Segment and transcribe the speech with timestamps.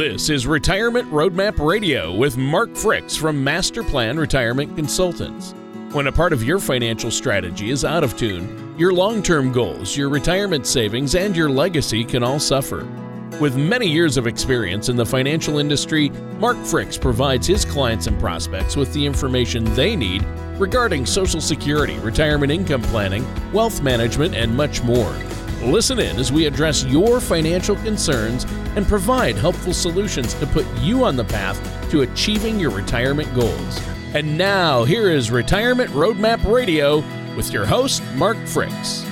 [0.00, 5.52] This is Retirement Roadmap Radio with Mark Fricks from Master Plan Retirement Consultants.
[5.92, 9.94] When a part of your financial strategy is out of tune, your long term goals,
[9.94, 12.88] your retirement savings, and your legacy can all suffer.
[13.42, 18.18] With many years of experience in the financial industry, Mark Fricks provides his clients and
[18.18, 20.24] prospects with the information they need
[20.58, 25.14] regarding Social Security, retirement income planning, wealth management, and much more.
[25.62, 28.44] Listen in as we address your financial concerns
[28.76, 31.60] and provide helpful solutions to put you on the path
[31.90, 33.80] to achieving your retirement goals.
[34.14, 37.04] And now, here is Retirement Roadmap Radio
[37.36, 39.06] with your host, Mark Fricks.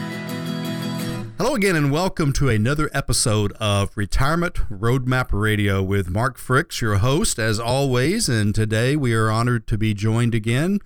[1.36, 6.96] Hello again, and welcome to another episode of Retirement Roadmap Radio with Mark Fricks, your
[6.96, 8.28] host, as always.
[8.28, 10.80] And today we are honored to be joined again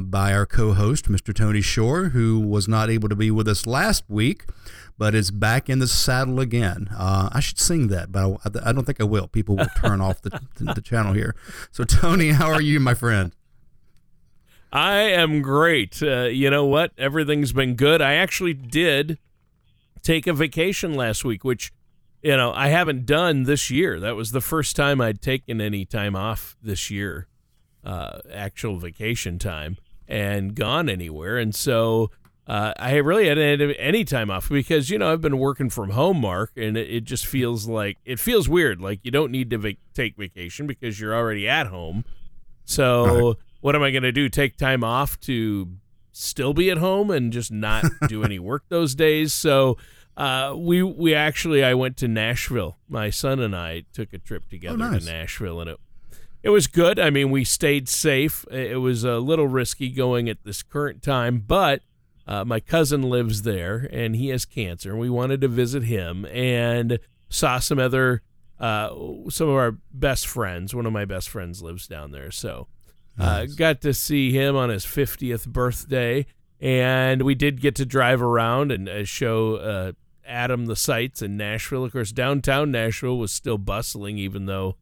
[0.00, 1.34] by our co host, Mr.
[1.34, 4.44] Tony Shore, who was not able to be with us last week,
[4.98, 6.88] but is back in the saddle again.
[6.96, 9.28] Uh, I should sing that, but I, I, don't think I will.
[9.28, 11.36] People will turn off the, the, the channel here.
[11.70, 13.32] So, Tony, how are you, my friend?
[14.72, 16.02] I am great.
[16.02, 16.92] Uh, you know what?
[16.98, 18.02] Everything's been good.
[18.02, 19.18] I actually did
[20.02, 21.72] take a vacation last week, which
[22.22, 23.98] you know I haven't done this year.
[23.98, 27.28] That was the first time I'd taken any time off this year,
[27.82, 31.38] uh, actual vacation time, and gone anywhere.
[31.38, 32.10] And so
[32.48, 35.90] uh, I really hadn't had any time off because you know I've been working from
[35.90, 38.80] home, Mark, and it, it just feels like it feels weird.
[38.80, 42.06] Like you don't need to va- take vacation because you're already at home.
[42.64, 44.28] So what am I going to do?
[44.28, 45.76] Take time off to
[46.12, 49.34] still be at home and just not do any work those days.
[49.34, 49.76] So
[50.16, 52.78] uh, we we actually I went to Nashville.
[52.88, 55.04] My son and I took a trip together oh, nice.
[55.04, 55.80] to Nashville, and it
[56.42, 56.98] it was good.
[56.98, 58.46] I mean, we stayed safe.
[58.50, 61.82] It was a little risky going at this current time, but
[62.28, 64.94] uh, my cousin lives there, and he has cancer.
[64.94, 66.98] We wanted to visit him and
[67.30, 68.22] saw some other
[68.60, 68.90] uh,
[69.30, 70.74] some of our best friends.
[70.74, 72.68] One of my best friends lives down there, so
[73.18, 73.54] uh, nice.
[73.54, 76.26] got to see him on his 50th birthday.
[76.60, 79.92] And we did get to drive around and uh, show uh,
[80.26, 81.84] Adam the sights in Nashville.
[81.84, 84.76] Of course, downtown Nashville was still bustling, even though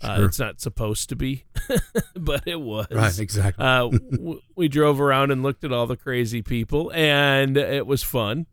[0.00, 0.26] uh, sure.
[0.26, 1.44] it's not supposed to be,
[2.16, 2.86] but it was.
[2.90, 3.64] Right, exactly.
[3.64, 8.02] uh, w- we drove around and looked at all the crazy people, and it was
[8.02, 8.46] fun.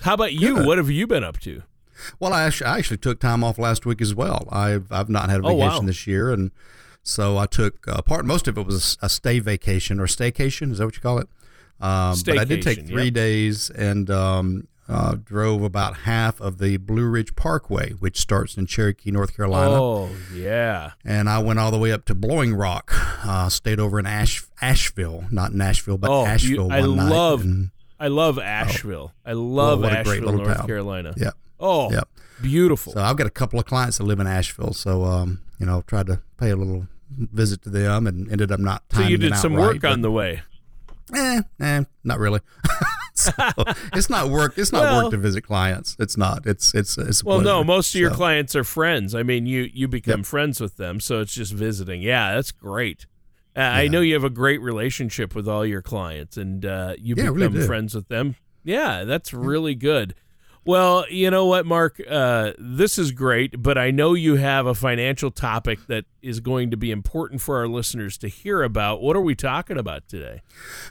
[0.00, 0.56] How about you?
[0.56, 0.66] Good.
[0.66, 1.62] What have you been up to?
[2.20, 4.46] Well, I actually, I actually took time off last week as well.
[4.50, 5.80] I've I've not had a vacation oh, wow.
[5.80, 6.50] this year, and
[7.02, 8.24] so I took uh, part.
[8.24, 10.70] Most of it was a stay vacation or staycation.
[10.72, 11.28] Is that what you call it?
[11.80, 13.14] Um, but I did take three yep.
[13.14, 18.66] days, and um, uh, drove about half of the Blue Ridge Parkway, which starts in
[18.66, 19.74] Cherokee, North Carolina.
[19.74, 20.92] Oh, yeah.
[21.04, 22.92] And I went all the way up to Blowing Rock.
[23.24, 26.68] Uh, stayed over in Ash, Asheville, not Nashville, but oh, Asheville.
[26.68, 28.42] You, I love, and, I love oh.
[28.42, 29.12] Asheville.
[29.14, 30.66] Oh, I love well, Asheville, North town.
[30.66, 31.14] Carolina.
[31.16, 31.32] Yeah.
[31.60, 32.08] Oh, yep.
[32.40, 32.92] Beautiful.
[32.94, 35.82] So I've got a couple of clients that live in Asheville, so um, you know,
[35.86, 38.84] tried to pay a little visit to them, and ended up not.
[38.92, 40.42] So you did some work right, on the way.
[41.14, 42.40] Eh, eh, not really.
[43.36, 44.56] so it's not work.
[44.56, 45.96] It's not well, work to visit clients.
[45.98, 46.46] It's not.
[46.46, 47.24] It's it's it's.
[47.24, 47.64] well, no.
[47.64, 49.14] Most of your clients are friends.
[49.14, 50.26] I mean, you you become yep.
[50.26, 52.02] friends with them, so it's just visiting.
[52.02, 53.06] Yeah, that's great.
[53.56, 53.72] Uh, yeah.
[53.72, 57.24] I know you have a great relationship with all your clients, and uh, you yeah,
[57.24, 58.36] become really friends with them.
[58.62, 60.14] Yeah, that's really good.
[60.68, 61.98] Well, you know what, Mark?
[62.06, 66.70] Uh, this is great, but I know you have a financial topic that is going
[66.72, 69.00] to be important for our listeners to hear about.
[69.00, 70.42] What are we talking about today?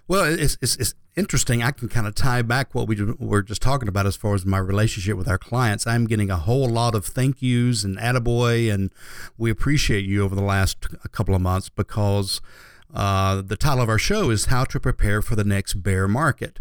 [0.07, 1.61] Well, it's, it's, it's interesting.
[1.61, 4.47] I can kind of tie back what we were just talking about as far as
[4.47, 5.85] my relationship with our clients.
[5.85, 8.91] I'm getting a whole lot of thank yous and attaboy, and
[9.37, 12.41] we appreciate you over the last couple of months because
[12.95, 16.57] uh, the title of our show is How to Prepare for the Next Bear Market.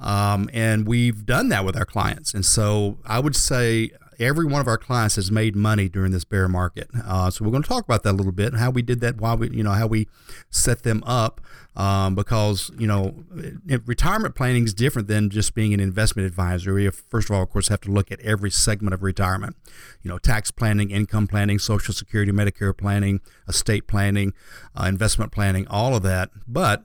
[0.00, 2.32] Um, and we've done that with our clients.
[2.34, 3.90] And so I would say
[4.20, 6.88] every one of our clients has made money during this bear market.
[7.06, 9.16] Uh, so we're going to talk about that a little bit, how we did that,
[9.16, 10.06] why we, you know, how we
[10.50, 11.40] set them up.
[11.76, 13.14] Um, because you know,
[13.86, 16.74] retirement planning is different than just being an investment advisor.
[16.74, 19.54] We first of all, of course, have to look at every segment of retirement.
[20.02, 24.34] You know, tax planning, income planning, Social Security, Medicare planning, estate planning,
[24.78, 26.30] uh, investment planning, all of that.
[26.46, 26.82] But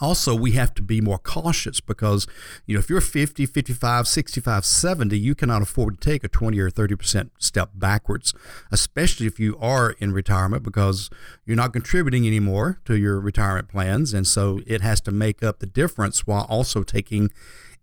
[0.00, 2.26] also we have to be more cautious because
[2.66, 6.58] you know if you're 50 55 65 70 you cannot afford to take a 20
[6.58, 8.34] or 30% step backwards
[8.70, 11.10] especially if you are in retirement because
[11.44, 15.58] you're not contributing anymore to your retirement plans and so it has to make up
[15.58, 17.30] the difference while also taking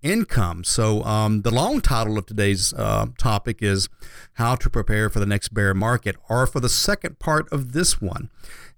[0.02, 0.63] income.
[0.63, 3.90] So, um, the long title of today's uh, topic is
[4.34, 8.02] How to Prepare for the Next Bear Market, or for the second part of this
[8.02, 8.30] one.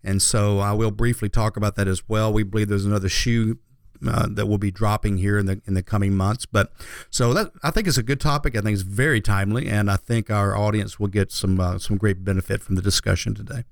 [0.03, 2.33] And so I will briefly talk about that as well.
[2.33, 3.59] We believe there's another shoe
[4.05, 6.45] uh, that will be dropping here in the in the coming months.
[6.45, 6.71] But
[7.09, 8.55] so that I think it's a good topic.
[8.55, 11.97] I think it's very timely, and I think our audience will get some uh, some
[11.97, 13.63] great benefit from the discussion today.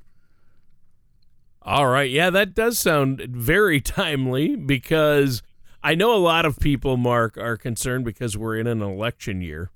[1.62, 5.42] All right, yeah, that does sound very timely because
[5.84, 9.72] I know a lot of people, Mark, are concerned because we're in an election year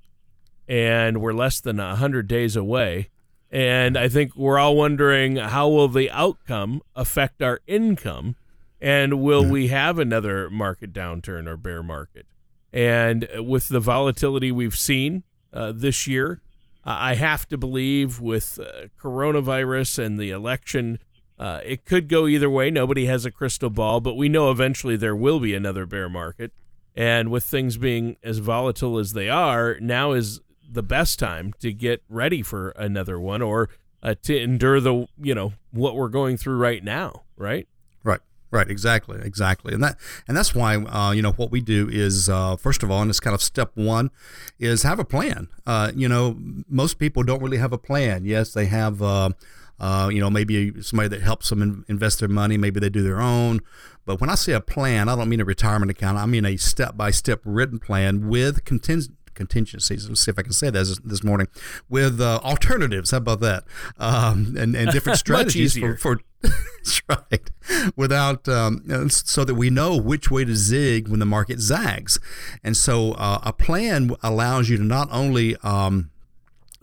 [0.67, 3.09] and we're less than 100 days away.
[3.53, 8.35] And I think we're all wondering how will the outcome affect our income
[8.81, 12.25] and will we have another market downturn or bear market?
[12.73, 15.21] And with the volatility we've seen
[15.53, 16.41] uh, this year,
[16.83, 20.97] I have to believe with uh, coronavirus and the election
[21.37, 22.71] uh, it could go either way.
[22.71, 26.51] Nobody has a crystal ball, but we know eventually there will be another bear market.
[26.95, 30.39] And with things being as volatile as they are, now is
[30.69, 33.69] the best time to get ready for another one or
[34.01, 37.67] uh, to endure the, you know, what we're going through right now, right?
[38.03, 38.21] Right.
[38.51, 42.29] Right, exactly, exactly, and that and that's why uh, you know what we do is
[42.29, 44.11] uh, first of all, and it's kind of step one,
[44.59, 45.47] is have a plan.
[45.65, 46.37] Uh, you know,
[46.69, 48.25] most people don't really have a plan.
[48.25, 49.31] Yes, they have uh,
[49.79, 52.57] uh, you know, maybe somebody that helps them invest their money.
[52.57, 53.59] Maybe they do their own.
[54.05, 56.17] But when I say a plan, I don't mean a retirement account.
[56.17, 60.07] I mean a step by step written plan with contingent contingencies.
[60.07, 61.47] Let's see if I can say that this, this morning
[61.89, 63.11] with uh, alternatives.
[63.11, 63.63] How about that?
[63.97, 67.49] Um, and, and different strategies for, for that's right.
[67.95, 72.19] Without um, so that we know which way to zig when the market zags,
[72.63, 76.11] and so uh, a plan allows you to not only um,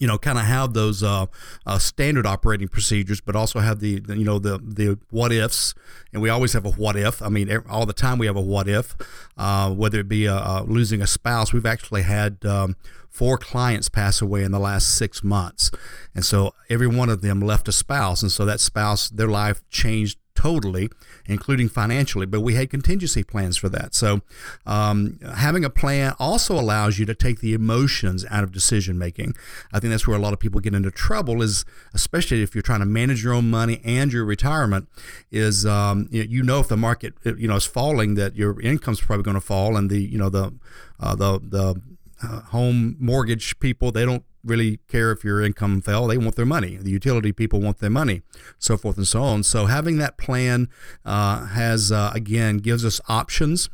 [0.01, 1.27] you know, kind of have those uh,
[1.67, 5.75] uh, standard operating procedures, but also have the, the, you know the the what ifs,
[6.13, 7.23] and we always have a what if.
[7.23, 8.97] I mean, all the time we have a what if,
[9.37, 11.53] uh, whether it be a, a losing a spouse.
[11.53, 12.77] We've actually had um,
[13.11, 15.71] four clients pass away in the last six months,
[16.15, 19.63] and so every one of them left a spouse, and so that spouse, their life
[19.69, 20.89] changed totally,
[21.27, 23.95] including financially, but we had contingency plans for that.
[23.95, 24.21] So,
[24.67, 29.35] um, having a plan also allows you to take the emotions out of decision making.
[29.73, 32.63] I think that's where a lot of people get into trouble, is especially if you're
[32.63, 34.89] trying to manage your own money and your retirement.
[35.31, 39.25] Is um, you know if the market you know is falling, that your income's probably
[39.25, 40.55] going to fall, and the you know the
[40.99, 41.81] uh, the the
[42.23, 46.07] uh, home mortgage people they don't really care if your income fell.
[46.07, 46.77] They want their money.
[46.77, 48.23] The utility people want their money,
[48.59, 49.43] so forth and so on.
[49.43, 50.69] So having that plan
[51.05, 53.69] uh, has uh, again gives us options.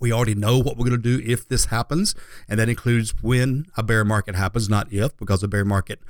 [0.00, 2.14] We already know what we're going to do if this happens,
[2.48, 6.00] and that includes when a bear market happens, not if, because a bear market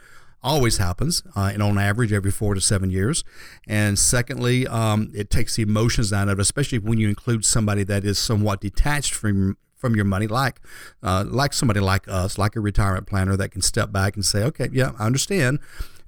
[0.42, 3.22] always happens, uh, and on average every four to seven years.
[3.68, 7.84] And secondly, um, it takes the emotions out of it, especially when you include somebody
[7.84, 10.60] that is somewhat detached from from your money, like
[11.02, 14.44] uh, like somebody like us, like a retirement planner that can step back and say,
[14.44, 15.58] okay, yeah, I understand.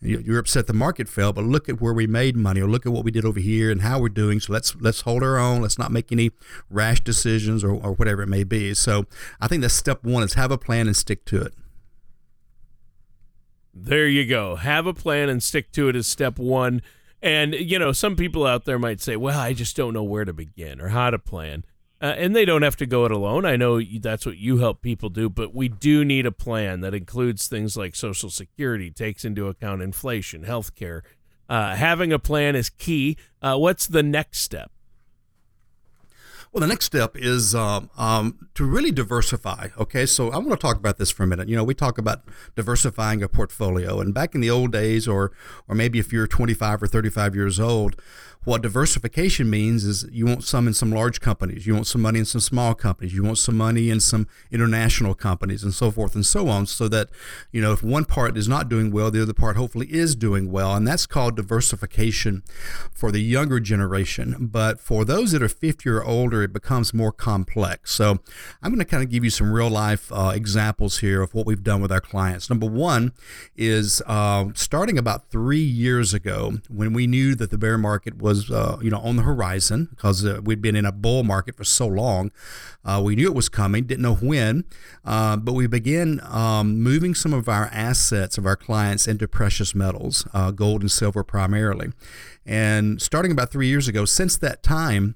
[0.01, 2.93] You're upset the market fell, but look at where we made money, or look at
[2.93, 4.39] what we did over here and how we're doing.
[4.39, 5.63] So let's let's hold our own.
[5.63, 6.31] Let's not make any
[6.71, 8.75] rash decisions or, or whatever it may be.
[8.75, 9.07] So
[9.41, 11.55] I think that's step one: is have a plan and stick to it.
[13.73, 14.57] There you go.
[14.57, 16.83] Have a plan and stick to it is step one.
[17.23, 20.27] And you know, some people out there might say, "Well, I just don't know where
[20.27, 21.65] to begin or how to plan."
[22.01, 23.47] Uh, and they don't have to go it alone.
[23.47, 26.95] I know that's what you help people do, but we do need a plan that
[26.95, 31.03] includes things like Social Security, takes into account inflation, healthcare.
[31.49, 33.17] Uh, having a plan is key.
[33.41, 34.71] Uh, what's the next step?
[36.55, 39.71] Well, the next step is um, um, to really diversify.
[39.77, 41.49] Okay, so I want to talk about this for a minute.
[41.49, 42.23] You know, we talk about
[42.55, 45.33] diversifying a portfolio, and back in the old days, or
[45.67, 48.01] or maybe if you're 25 or 35 years old,
[48.45, 52.19] what diversification means is you want some in some large companies, you want some money
[52.19, 56.15] in some small companies, you want some money in some international companies, and so forth
[56.15, 57.09] and so on, so that,
[57.53, 60.53] you know, if one part is not doing well, the other part hopefully is doing
[60.53, 60.75] well.
[60.75, 62.43] And that's called diversification
[62.93, 64.37] for the younger generation.
[64.39, 67.93] But for those that are 50 or older, it becomes more complex.
[67.93, 68.19] So
[68.63, 71.47] I'm going to kind of give you some real life uh, examples here of what
[71.47, 72.49] we've done with our clients.
[72.49, 73.13] Number one
[73.57, 78.51] is uh, starting about three years ago when we knew that the bear market was
[78.51, 81.65] uh, you know on the horizon because uh, we'd been in a bull market for
[81.65, 82.31] so long.
[82.85, 84.65] Uh, we knew it was coming, didn't know when,
[85.07, 89.75] uh, but we began um, moving some of our assets of our clients into precious
[89.75, 91.93] metals, gold and silver primarily.
[92.47, 95.15] And starting about three years ago, since that time,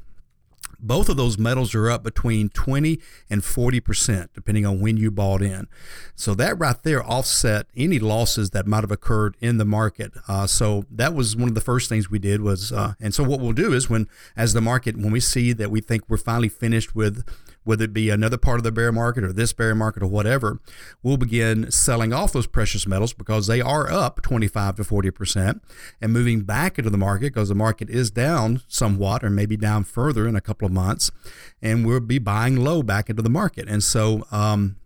[0.78, 5.42] both of those metals are up between 20 and 40%, depending on when you bought
[5.42, 5.66] in.
[6.14, 10.12] So that right there offset any losses that might have occurred in the market.
[10.28, 13.24] Uh, so that was one of the first things we did was, uh, and so
[13.24, 16.16] what we'll do is when, as the market, when we see that we think we're
[16.16, 17.24] finally finished with
[17.68, 20.58] whether it be another part of the bear market or this bear market or whatever,
[21.02, 25.60] we'll begin selling off those precious metals because they are up 25 to 40%
[26.00, 29.84] and moving back into the market because the market is down somewhat or maybe down
[29.84, 31.10] further in a couple of months.
[31.60, 33.68] And we'll be buying low back into the market.
[33.68, 34.76] And so, um,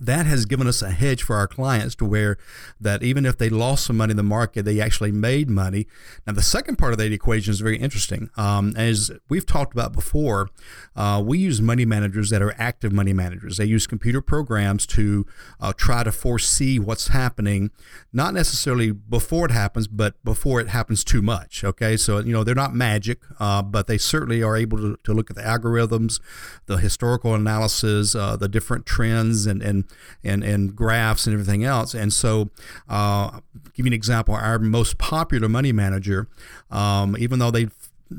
[0.00, 2.36] that has given us a hedge for our clients to where
[2.80, 5.86] that even if they lost some money in the market, they actually made money.
[6.26, 8.30] Now, the second part of that equation is very interesting.
[8.36, 10.50] Um, as we've talked about before,
[10.94, 13.56] uh, we use money managers that are active money managers.
[13.56, 15.26] They use computer programs to
[15.60, 17.70] uh, try to foresee what's happening,
[18.12, 21.64] not necessarily before it happens, but before it happens too much.
[21.64, 25.14] Okay, so you know they're not magic, uh, but they certainly are able to, to,
[25.14, 26.20] look at the algorithms,
[26.66, 29.85] the historical analysis, uh, the different trends, and and
[30.22, 31.94] and and graphs and everything else.
[31.94, 32.50] And so,
[32.88, 33.40] uh,
[33.74, 34.34] give you an example.
[34.34, 36.28] Our most popular money manager,
[36.70, 37.68] um, even though they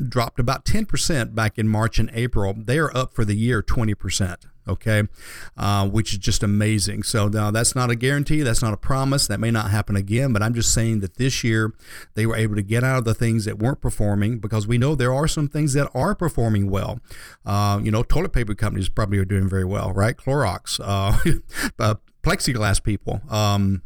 [0.09, 4.35] dropped about 10% back in March and April, they are up for the year 20%
[4.67, 5.03] okay,
[5.57, 7.03] uh, which is just amazing.
[7.03, 10.33] So now that's not a guarantee, that's not a promise, that may not happen again,
[10.33, 11.73] but I'm just saying that this year
[12.15, 14.95] they were able to get out of the things that weren't performing because we know
[14.95, 16.99] there are some things that are performing well.
[17.45, 20.17] Uh, you know, toilet paper companies probably are doing very well, right?
[20.17, 21.17] Clorox, uh,
[21.79, 23.21] uh plexiglass people.
[23.29, 23.81] Um,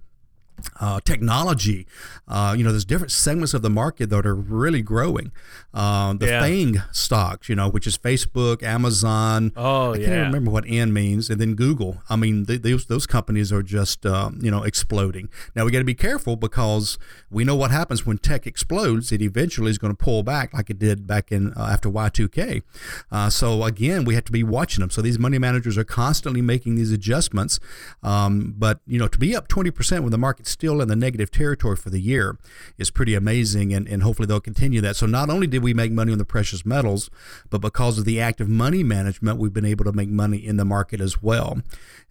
[0.80, 1.88] uh, technology.
[2.28, 5.32] Uh, you know, there's different segments of the market that are really growing.
[5.74, 6.42] Uh, the yeah.
[6.42, 9.52] FANG stocks, you know, which is Facebook, Amazon.
[9.56, 10.22] Oh, I can't yeah.
[10.22, 12.02] remember what N means, and then Google.
[12.10, 15.30] I mean, those those companies are just um, you know exploding.
[15.56, 16.98] Now we got to be careful because
[17.30, 19.12] we know what happens when tech explodes.
[19.12, 22.64] It eventually is going to pull back, like it did back in uh, after Y2K.
[23.12, 24.90] Uh, so again, we have to be watching them.
[24.90, 27.60] So these money managers are constantly making these adjustments.
[28.04, 31.32] Um, but you know, to be up 20% when the market still in the negative
[31.32, 32.38] territory for the year
[32.78, 34.96] is pretty amazing, and, and hopefully they'll continue that.
[34.96, 37.10] So not only did we make money on the precious metals,
[37.50, 40.66] but because of the active money management, we've been able to make money in the
[40.66, 41.62] market as well.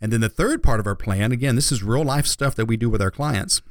[0.00, 2.66] And then the third part of our plan, again, this is real life stuff that
[2.66, 3.62] we do with our clients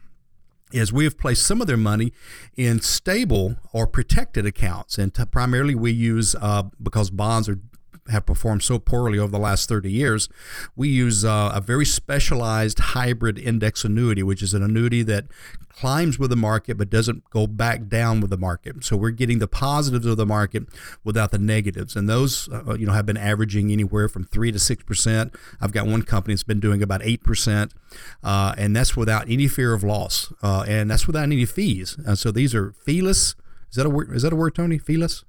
[0.72, 2.14] is we have placed some of their money
[2.56, 4.98] in stable or protected accounts.
[4.98, 7.60] And primarily we use, uh, because bonds are
[8.10, 10.30] have performed so poorly over the last 30 years,
[10.76, 15.26] we use uh, a very specialized hybrid index annuity, which is an annuity that
[15.70, 18.84] climbs with the market but doesn't go back down with the market.
[18.84, 20.64] So we're getting the positives of the market
[21.04, 24.60] without the negatives, and those uh, you know have been averaging anywhere from three to
[24.60, 25.36] six percent.
[25.62, 27.74] I've got one company that's been doing about eight percent,
[28.24, 31.98] uh, and that's without any fear of loss, uh, and that's without any fees.
[32.16, 33.36] So these are feeless.
[33.70, 34.14] Is that a word?
[34.14, 34.78] Is that a word, Tony?
[34.78, 35.24] Feeless?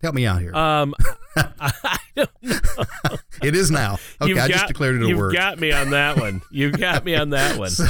[0.00, 0.54] Help me out here.
[0.54, 0.94] Um,
[1.36, 3.16] I don't know.
[3.42, 3.98] it is now.
[4.20, 5.32] Okay, you've I just declared it a you've word.
[5.32, 6.42] You've got me on that one.
[6.50, 7.70] You've got me on that one.
[7.70, 7.86] so,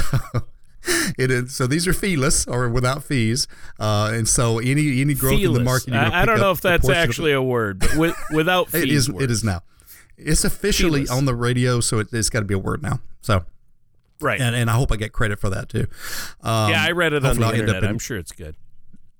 [1.17, 3.47] it is so these are feeless or without fees,
[3.79, 5.57] uh, and so any any growth feeless.
[5.57, 5.93] in the market.
[5.93, 8.83] I, I, don't know if that's actually a word, but with, without fees.
[8.83, 9.09] it is.
[9.09, 9.61] It is now.
[10.17, 11.11] It's officially feeless.
[11.11, 12.99] on the radio, so it, has got to be a word now.
[13.21, 13.45] So.
[14.21, 15.87] Right, and, and I hope I get credit for that too.
[16.41, 17.85] Um, yeah, I read it on the I'll internet.
[17.85, 18.57] In, I'm sure it's good.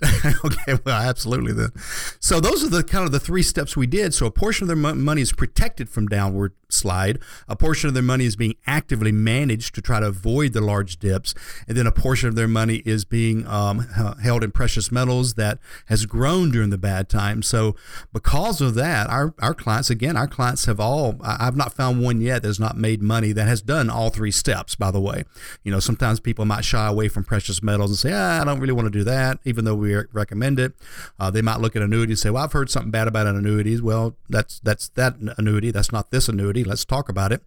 [0.45, 1.71] okay, well, absolutely then.
[2.19, 4.13] So those are the kind of the three steps we did.
[4.13, 7.19] So a portion of their money is protected from downward slide.
[7.47, 10.97] A portion of their money is being actively managed to try to avoid the large
[10.97, 11.33] dips,
[11.67, 13.79] and then a portion of their money is being um,
[14.21, 17.47] held in precious metals that has grown during the bad times.
[17.47, 17.75] So
[18.13, 21.19] because of that, our our clients again, our clients have all.
[21.23, 24.75] I've not found one yet that's not made money that has done all three steps.
[24.75, 25.23] By the way,
[25.63, 28.59] you know sometimes people might shy away from precious metals and say, ah, I don't
[28.59, 30.73] really want to do that, even though we recommend it.
[31.19, 33.35] Uh, they might look at annuities and say, well, I've heard something bad about an
[33.35, 33.81] annuities.
[33.81, 35.71] Well, that's that's that annuity.
[35.71, 37.41] That's not this annuity Let's talk about it.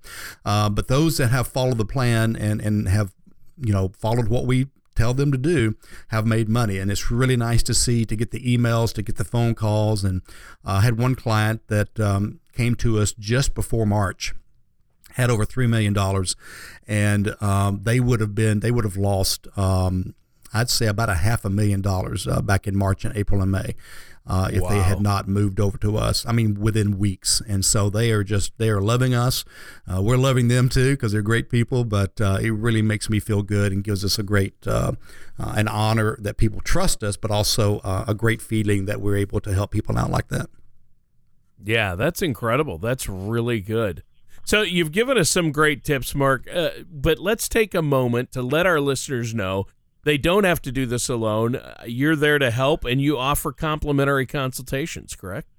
[0.45, 3.15] Uh, but those that have followed the plan and, and have,
[3.57, 5.75] you know, followed what we tell them to do
[6.09, 9.17] have made money and it's really nice to see to get the emails to get
[9.17, 10.21] the phone calls and
[10.67, 14.35] uh, i had one client that um, came to us just before march
[15.15, 15.97] had over $3 million
[16.87, 20.15] and um, they would have been they would have lost um,
[20.55, 23.53] i'd say about a half a million dollars uh, back in march and april and
[23.53, 23.75] may
[24.27, 24.69] uh, if wow.
[24.69, 26.25] they had not moved over to us.
[26.27, 27.43] I mean, within weeks.
[27.49, 29.45] And so they are just, they are loving us.
[29.87, 33.19] Uh, we're loving them too because they're great people, but uh, it really makes me
[33.19, 34.93] feel good and gives us a great, uh,
[35.39, 39.17] uh, an honor that people trust us, but also uh, a great feeling that we're
[39.17, 40.49] able to help people out like that.
[41.65, 42.79] Yeah, that's incredible.
[42.79, 44.03] That's really good.
[44.45, 46.49] So you've given us some great tips, Mark,
[46.91, 49.67] but let's take a moment to let our listeners know
[50.05, 51.57] they don't have to do this alone.
[51.57, 55.52] Uh, you're there to help, and you offer complimentary consultations, correct?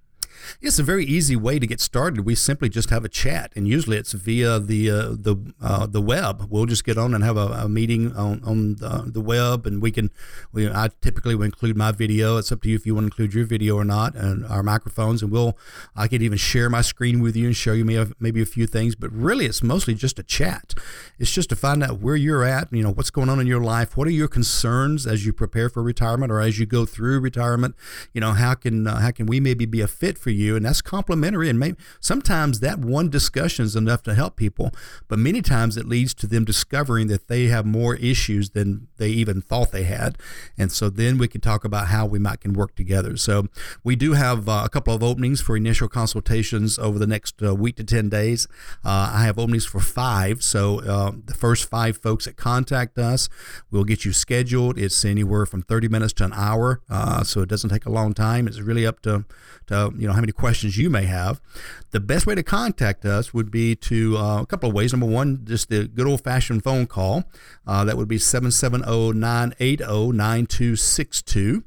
[0.62, 2.26] It's a very easy way to get started.
[2.26, 6.02] We simply just have a chat, and usually it's via the uh, the uh, the
[6.02, 6.48] web.
[6.50, 9.82] We'll just get on and have a, a meeting on, on the, the, web, and
[9.82, 10.10] we can.
[10.52, 12.38] We I typically will include my video.
[12.38, 14.64] It's up to you if you want to include your video or not, and our
[14.64, 15.58] microphones, and we'll.
[15.96, 18.68] I could even share my screen with you and show you maybe, maybe a few
[18.68, 20.74] things, but really it's mostly just a chat.
[21.20, 22.72] It's just to find out where you're at.
[22.72, 23.96] You know what's going on in your life.
[23.96, 27.76] What are your concerns as you prepare for retirement or as you go through retirement?
[28.14, 30.56] You know how can uh, how can we maybe be a fit for you?
[30.56, 31.50] And that's complimentary.
[31.50, 34.72] And maybe sometimes that one discussion is enough to help people,
[35.08, 39.10] but many times it leads to them discovering that they have more issues than they
[39.10, 40.18] even thought they had.
[40.58, 43.18] And so then we can talk about how we might can work together.
[43.18, 43.48] So
[43.84, 47.56] we do have uh, a couple of openings for initial consultations over the next uh,
[47.56, 48.48] week to 10 days.
[48.86, 50.44] Uh, I have openings for five.
[50.44, 53.30] So uh, the first five folks that contact us,
[53.72, 54.78] we'll get you scheduled.
[54.78, 56.82] It's anywhere from 30 minutes to an hour.
[56.90, 58.48] Uh, so it doesn't take a long time.
[58.48, 59.26] It's really up to,
[59.68, 61.42] to you know how many questions you may have.
[61.92, 64.94] The best way to contact us would be to uh, a couple of ways.
[64.94, 67.26] Number one, just the good old fashioned phone call.
[67.68, 71.64] Uh, that would be 770 980 9262.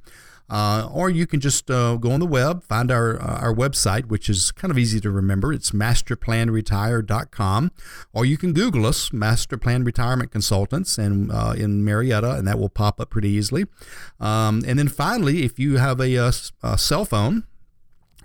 [0.49, 4.07] Uh, or you can just uh, go on the web, find our uh, our website,
[4.07, 5.53] which is kind of easy to remember.
[5.53, 7.73] It's masterplanretire.com,
[8.13, 12.61] or you can Google us, Master Plan Retirement Consultants, and uh, in Marietta, and that
[12.61, 13.65] will pop up pretty easily.
[14.21, 17.43] Um, and then finally, if you have a, a, a cell phone,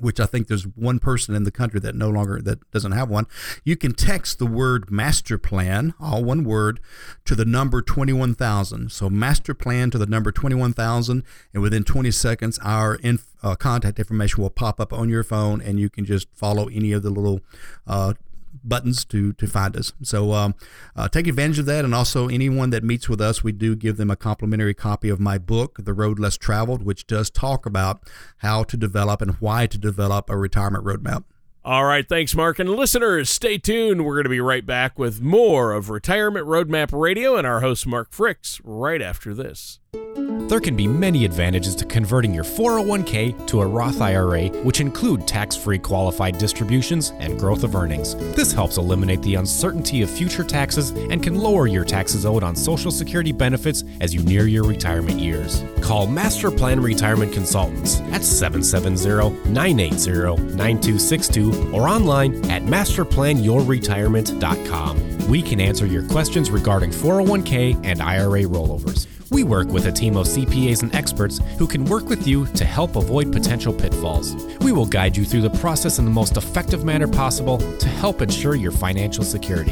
[0.02, 3.10] which I think there's one person in the country that no longer that doesn't have
[3.10, 3.28] one.
[3.64, 6.80] You can text the word master plan, all one word,
[7.26, 8.92] to the number 21,000.
[8.92, 14.00] So master plan to the number 21,000 and within 20 seconds our inf- uh, contact
[14.00, 17.10] information will pop up on your phone and you can just follow any of the
[17.10, 17.42] little
[17.88, 18.14] uh,
[18.64, 19.94] buttons to to find us.
[20.04, 20.56] So um,
[20.96, 23.98] uh, take advantage of that, and also anyone that meets with us, we do give
[23.98, 28.02] them a complimentary copy of my book, The Road Less Traveled, which does talk about
[28.38, 31.24] how to develop and why to develop a retirement roadmap.
[31.64, 32.58] All right, thanks, Mark.
[32.58, 34.04] And listeners, stay tuned.
[34.04, 37.86] We're going to be right back with more of Retirement Roadmap Radio and our host,
[37.86, 39.80] Mark Fricks, right after this.
[40.16, 45.26] There can be many advantages to converting your 401k to a Roth IRA, which include
[45.26, 48.16] tax free qualified distributions and growth of earnings.
[48.36, 52.54] This helps eliminate the uncertainty of future taxes and can lower your taxes owed on
[52.56, 55.64] Social Security benefits as you near your retirement years.
[55.82, 65.30] Call Master Plan Retirement Consultants at 770 980 9262 or online at masterplanyourretirement.com.
[65.30, 69.08] We can answer your questions regarding 401k and IRA rollovers.
[69.32, 72.66] We work with a team of CPAs and experts who can work with you to
[72.66, 74.36] help avoid potential pitfalls.
[74.60, 78.22] We will guide you through the process in the most effective manner possible to help
[78.22, 79.72] ensure your financial security.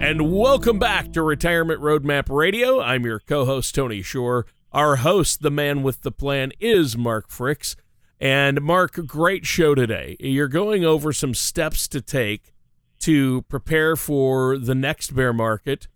[0.00, 2.80] And welcome back to Retirement Roadmap Radio.
[2.80, 4.44] I'm your co host, Tony Shore.
[4.72, 7.76] Our host, the man with the plan, is Mark Fricks.
[8.18, 10.16] And Mark, great show today.
[10.18, 12.52] You're going over some steps to take
[12.98, 15.86] to prepare for the next bear market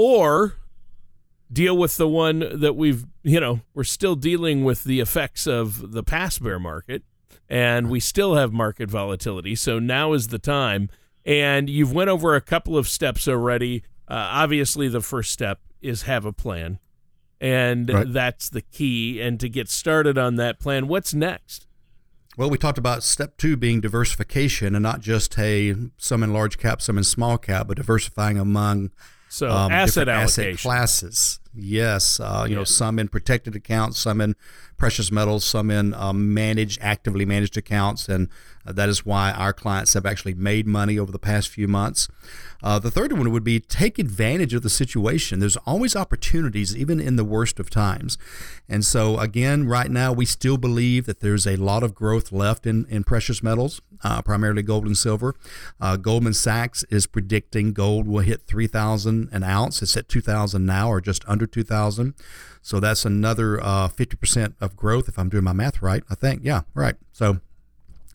[0.00, 0.54] or
[1.52, 5.90] deal with the one that we've, you know, we're still dealing with the effects of
[5.90, 7.02] the past bear market
[7.48, 9.56] and we still have market volatility.
[9.56, 10.88] So now is the time.
[11.24, 13.82] And you've went over a couple of steps already.
[14.06, 16.78] Uh, obviously, the first step is have a plan,
[17.40, 18.12] and right.
[18.12, 19.20] that's the key.
[19.20, 21.66] And to get started on that plan, what's next?
[22.38, 26.56] Well, we talked about step two being diversification, and not just hey, some in large
[26.56, 28.90] cap, some in small cap, but diversifying among
[29.28, 30.44] so um, asset allocation.
[30.44, 31.40] asset classes.
[31.60, 34.36] Yes, uh, you know, some in protected accounts, some in
[34.76, 38.28] precious metals, some in um, managed, actively managed accounts, and
[38.64, 42.08] uh, that is why our clients have actually made money over the past few months.
[42.62, 45.40] Uh, the third one would be take advantage of the situation.
[45.40, 48.18] There's always opportunities, even in the worst of times.
[48.68, 52.66] And so, again, right now, we still believe that there's a lot of growth left
[52.66, 55.34] in, in precious metals, uh, primarily gold and silver.
[55.80, 59.82] Uh, Goldman Sachs is predicting gold will hit 3,000 an ounce.
[59.82, 62.14] It's at 2,000 now, or just under 2,000.
[62.62, 66.02] So that's another uh, 50% of growth, if I'm doing my math right.
[66.10, 66.96] I think, yeah, right.
[67.12, 67.40] So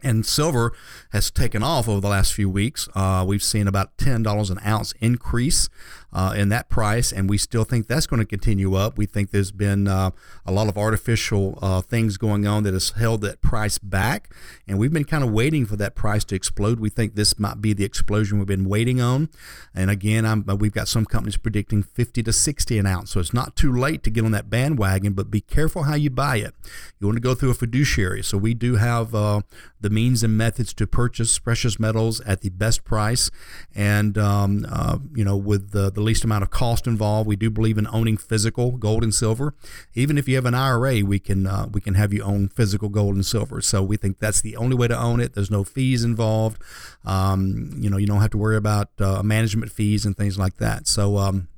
[0.03, 0.73] and silver
[1.11, 2.87] has taken off over the last few weeks.
[2.93, 5.69] Uh, we've seen about $10 an ounce increase
[6.13, 8.97] uh, in that price, and we still think that's going to continue up.
[8.97, 10.11] We think there's been uh,
[10.45, 14.29] a lot of artificial uh, things going on that has held that price back,
[14.67, 16.79] and we've been kind of waiting for that price to explode.
[16.79, 19.29] We think this might be the explosion we've been waiting on.
[19.73, 23.19] And again, I'm, uh, we've got some companies predicting 50 to 60 an ounce, so
[23.19, 26.37] it's not too late to get on that bandwagon, but be careful how you buy
[26.37, 26.53] it.
[26.99, 28.23] You want to go through a fiduciary.
[28.23, 29.41] So we do have uh,
[29.83, 33.29] the means and methods to purchase precious metals at the best price,
[33.75, 37.27] and um, uh, you know with the, the least amount of cost involved.
[37.27, 39.53] We do believe in owning physical gold and silver.
[39.93, 42.89] Even if you have an IRA, we can uh, we can have you own physical
[42.89, 43.61] gold and silver.
[43.61, 45.33] So we think that's the only way to own it.
[45.33, 46.61] There's no fees involved.
[47.05, 50.57] Um, you know, you don't have to worry about uh, management fees and things like
[50.57, 50.87] that.
[50.87, 51.49] So um,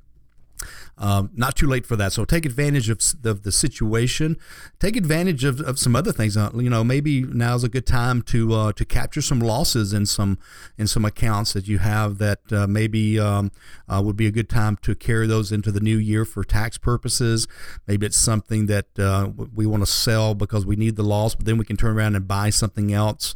[0.97, 2.13] um, not too late for that.
[2.13, 4.38] So take advantage of, of the situation.
[4.80, 6.38] Take advantage of, of some other things.
[6.38, 10.06] Uh, you know, maybe now's a good time to uh, to capture some losses in
[10.06, 10.38] some
[10.78, 13.51] in some accounts that you have that uh, maybe um,
[13.88, 16.78] uh, would be a good time to carry those into the new year for tax
[16.78, 17.47] purposes.
[17.88, 21.45] Maybe it's something that uh, we want to sell because we need the loss, but
[21.45, 23.36] then we can turn around and buy something else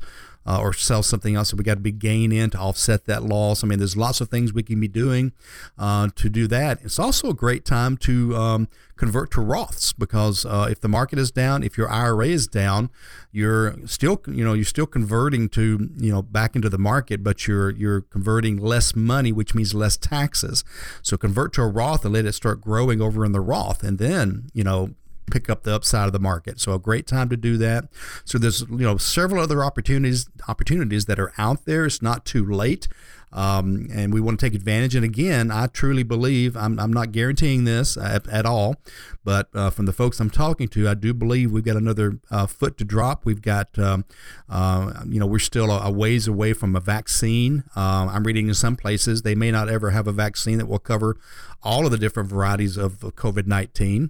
[0.49, 3.21] uh, or sell something else that we got to be gain in to offset that
[3.21, 3.63] loss.
[3.63, 5.31] I mean, there's lots of things we can be doing
[5.77, 6.79] uh, to do that.
[6.83, 11.19] It's also a great time to um, convert to Roths because uh, if the market
[11.19, 12.89] is down, if your IRA is down,
[13.31, 17.47] you're still you know you're still converting to you know back into the market, but
[17.47, 20.63] you're you're converting less money, which means less taxes.
[21.03, 23.99] So convert to a Roth and let it start growing over in the Roth, and
[23.99, 24.95] then you know
[25.29, 26.59] pick up the upside of the market.
[26.59, 27.85] So a great time to do that.
[28.25, 31.85] So there's you know several other opportunities opportunities that are out there.
[31.85, 32.87] It's not too late.
[33.31, 34.95] Um, and we want to take advantage.
[34.95, 38.75] And again, I truly believe I'm, I'm not guaranteeing this at, at all,
[39.23, 42.47] but uh, from the folks I'm talking to, I do believe we've got another uh,
[42.47, 43.25] foot to drop.
[43.25, 44.05] We've got, um,
[44.49, 47.63] uh, you know, we're still a, a, ways away from a vaccine.
[47.75, 50.79] Um, I'm reading in some places they may not ever have a vaccine that will
[50.79, 51.17] cover
[51.61, 54.09] all of the different varieties of COVID 19.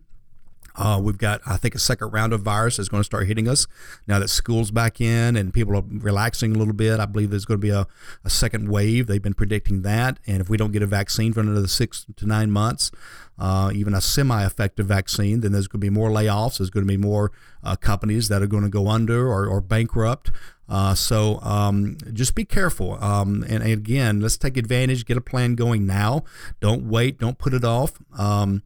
[0.80, 3.50] Uh, we've got, I think, a second round of virus is going to start hitting
[3.50, 3.68] us
[4.08, 7.02] now that school's back in and people are relaxing a little bit.
[7.02, 7.86] I believe there's going to be a,
[8.24, 9.08] a second wave.
[9.08, 10.20] They've been predicting that.
[10.26, 12.92] And if we don't get a vaccine for another six to nine months,
[13.38, 16.60] uh, even a semi effective vaccine, then there's going to be more layoffs.
[16.60, 19.60] There's going to be more uh, companies that are going to go under or, or
[19.60, 20.32] bankrupt.
[20.70, 23.04] Uh, so um, just be careful.
[23.04, 26.24] Um, and, and, again, let's take advantage, get a plan going now.
[26.62, 27.94] Don't wait, don't put it off.
[28.18, 28.62] Um,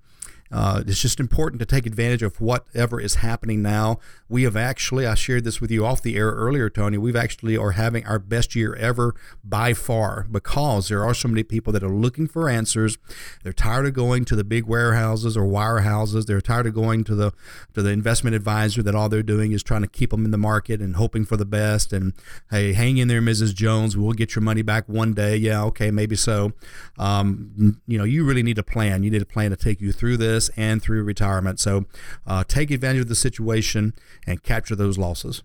[0.53, 3.97] uh, it's just important to take advantage of whatever is happening now.
[4.29, 6.99] We have actually, I shared this with you off the air earlier, Tony.
[6.99, 11.41] We've actually are having our best year ever by far because there are so many
[11.41, 12.99] people that are looking for answers.
[13.41, 16.27] They're tired of going to the big warehouses or wirehouses.
[16.27, 17.31] They're tired of going to the
[17.73, 20.37] to the investment advisor that all they're doing is trying to keep them in the
[20.37, 21.91] market and hoping for the best.
[21.91, 22.13] And
[22.51, 23.55] hey, hang in there, Mrs.
[23.55, 23.97] Jones.
[23.97, 25.35] We'll get your money back one day.
[25.35, 26.53] Yeah, okay, maybe so.
[26.99, 29.01] Um, you know, you really need a plan.
[29.01, 31.59] You need a plan to take you through this and through retirement.
[31.59, 31.85] So
[32.25, 33.93] uh, take advantage of the situation
[34.25, 35.43] and capture those losses.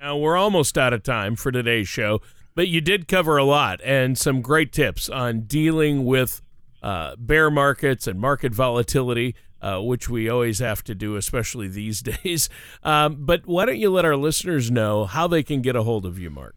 [0.00, 2.20] Now, we're almost out of time for today's show,
[2.54, 6.42] but you did cover a lot and some great tips on dealing with
[6.82, 9.34] uh, bear markets and market volatility.
[9.62, 12.50] Uh, which we always have to do, especially these days.
[12.82, 16.04] Um, but why don't you let our listeners know how they can get a hold
[16.04, 16.54] of you, Mark?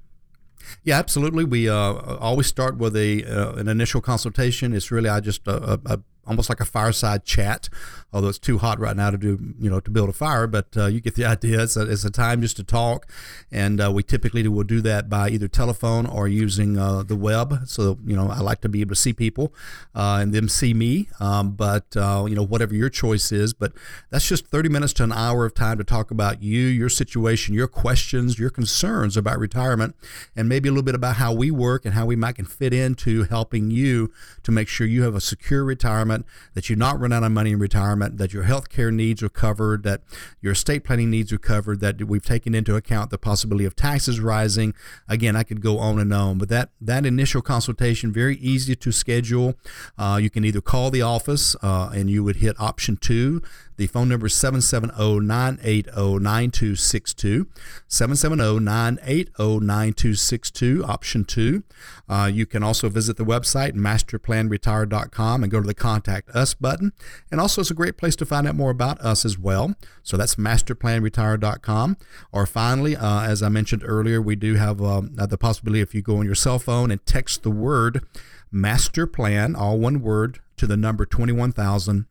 [0.83, 1.45] Yeah, absolutely.
[1.45, 4.73] We uh, always start with a uh, an initial consultation.
[4.73, 7.69] It's really I just uh, a, a almost like a fireside chat.
[8.13, 10.67] Although it's too hot right now to do, you know, to build a fire, but
[10.77, 11.61] uh, you get the idea.
[11.63, 13.11] It's a, it's a time just to talk,
[13.51, 17.67] and uh, we typically will do that by either telephone or using uh, the web.
[17.67, 19.53] So you know, I like to be able to see people
[19.93, 21.09] uh, and them see me.
[21.19, 23.73] Um, but uh, you know, whatever your choice is, but
[24.09, 27.53] that's just 30 minutes to an hour of time to talk about you, your situation,
[27.53, 29.95] your questions, your concerns about retirement,
[30.35, 32.71] and maybe a little bit about how we work and how we might can fit
[32.73, 34.11] into helping you
[34.43, 37.31] to make sure you have a secure retirement retirement, that you're not run out of
[37.31, 40.01] money in retirement, that your health care needs are covered, that
[40.41, 44.19] your estate planning needs are covered, that we've taken into account the possibility of taxes
[44.19, 44.73] rising.
[45.07, 48.91] Again, I could go on and on, but that, that initial consultation, very easy to
[48.91, 49.55] schedule.
[49.97, 53.41] Uh, you can either call the office uh, and you would hit option two.
[53.77, 57.47] The phone number is 770 980 9262.
[57.87, 61.63] 770 980 9262, option two.
[62.09, 66.91] Uh, you can also visit the website, masterplanretire.com, and go to the Contact Us button.
[67.31, 69.75] And also, it's a great place to find out more about us as well.
[70.01, 71.97] So that's masterplanretire.com.
[72.31, 76.01] Or finally, uh, as I mentioned earlier, we do have um, the possibility if you
[76.01, 78.03] go on your cell phone and text the word
[78.51, 82.07] master plan, all one word, to the number 21000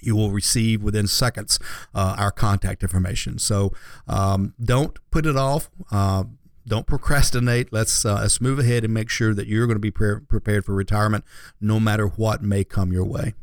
[0.00, 1.58] you will receive within seconds
[1.94, 3.38] uh, our contact information.
[3.38, 3.72] So
[4.06, 5.70] um, don't put it off.
[5.90, 6.24] Uh,
[6.66, 7.72] don't procrastinate.
[7.72, 10.64] Let's uh, let's move ahead and make sure that you're going to be pre- prepared
[10.64, 11.24] for retirement,
[11.60, 13.34] no matter what may come your way.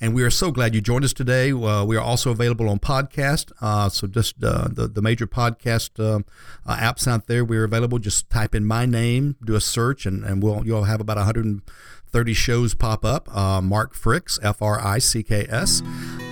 [0.00, 1.52] And we are so glad you joined us today.
[1.52, 3.52] Uh, we are also available on podcast.
[3.60, 6.20] Uh, so just uh, the, the major podcast uh,
[6.66, 7.98] uh, apps out there, we're available.
[7.98, 11.62] Just type in my name, do a search, and, and we'll you'll have about 100
[12.08, 13.34] 30 shows pop up.
[13.34, 15.82] Uh, Mark Fricks, F R I C K S.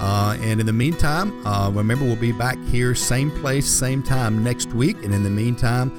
[0.00, 4.42] Uh, and in the meantime, uh, remember, we'll be back here, same place, same time
[4.44, 4.96] next week.
[5.04, 5.90] And in the meantime,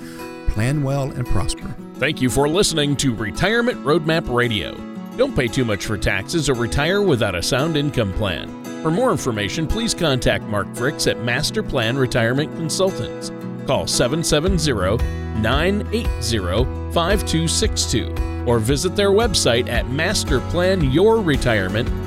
[0.50, 1.74] plan well and prosper.
[1.96, 4.76] Thank you for listening to Retirement Roadmap Radio.
[5.18, 8.64] Don't pay too much for taxes or retire without a sound income plan.
[8.84, 13.32] For more information, please contact Mark Fricks at Master Plan Retirement Consultants.
[13.66, 15.04] Call 770
[15.42, 22.07] 980 5262 or visit their website at masterplanyourretirement.com.